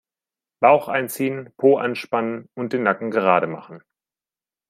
Bauch 0.61 0.87
einziehen, 0.87 1.53
Po 1.57 1.77
anspannen 1.77 2.49
und 2.55 2.73
den 2.73 2.81
Nacken 2.81 3.11
gerade 3.11 3.45
machen. 3.45 3.83